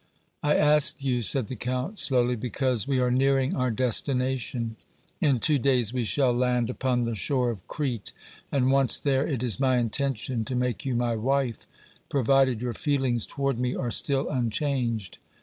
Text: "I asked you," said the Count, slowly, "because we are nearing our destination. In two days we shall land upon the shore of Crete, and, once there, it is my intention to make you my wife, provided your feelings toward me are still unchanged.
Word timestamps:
"I 0.41 0.55
asked 0.55 1.03
you," 1.03 1.21
said 1.21 1.47
the 1.47 1.55
Count, 1.55 1.99
slowly, 1.99 2.35
"because 2.35 2.87
we 2.87 2.97
are 2.99 3.11
nearing 3.11 3.55
our 3.55 3.69
destination. 3.69 4.75
In 5.21 5.39
two 5.39 5.59
days 5.59 5.93
we 5.93 6.05
shall 6.05 6.33
land 6.33 6.71
upon 6.71 7.03
the 7.03 7.13
shore 7.13 7.51
of 7.51 7.67
Crete, 7.67 8.11
and, 8.51 8.71
once 8.71 8.97
there, 8.97 9.27
it 9.27 9.43
is 9.43 9.59
my 9.59 9.77
intention 9.77 10.43
to 10.45 10.55
make 10.55 10.85
you 10.85 10.95
my 10.95 11.15
wife, 11.15 11.67
provided 12.09 12.63
your 12.63 12.73
feelings 12.73 13.27
toward 13.27 13.59
me 13.59 13.75
are 13.75 13.91
still 13.91 14.27
unchanged. 14.27 15.19